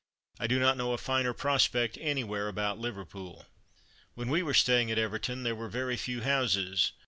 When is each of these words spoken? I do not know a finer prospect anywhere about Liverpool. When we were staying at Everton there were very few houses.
I 0.39 0.47
do 0.47 0.57
not 0.59 0.77
know 0.77 0.93
a 0.93 0.97
finer 0.97 1.31
prospect 1.31 1.95
anywhere 2.01 2.47
about 2.47 2.79
Liverpool. 2.79 3.45
When 4.15 4.29
we 4.31 4.41
were 4.41 4.55
staying 4.55 4.89
at 4.89 4.97
Everton 4.97 5.43
there 5.43 5.53
were 5.53 5.69
very 5.69 5.95
few 5.95 6.21
houses. 6.21 6.93